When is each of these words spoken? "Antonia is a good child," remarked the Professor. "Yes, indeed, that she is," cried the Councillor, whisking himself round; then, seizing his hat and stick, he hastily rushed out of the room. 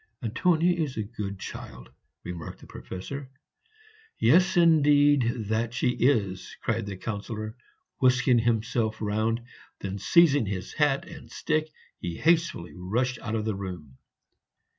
"Antonia 0.23 0.73
is 0.81 0.97
a 0.97 1.03
good 1.03 1.37
child," 1.37 1.91
remarked 2.23 2.59
the 2.59 2.65
Professor. 2.65 3.29
"Yes, 4.17 4.57
indeed, 4.57 5.31
that 5.49 5.75
she 5.75 5.89
is," 5.89 6.57
cried 6.63 6.87
the 6.87 6.97
Councillor, 6.97 7.55
whisking 7.99 8.39
himself 8.39 8.99
round; 8.99 9.41
then, 9.81 9.99
seizing 9.99 10.47
his 10.47 10.73
hat 10.73 11.05
and 11.07 11.29
stick, 11.29 11.69
he 11.99 12.15
hastily 12.17 12.73
rushed 12.73 13.19
out 13.19 13.35
of 13.35 13.45
the 13.45 13.53
room. 13.53 13.99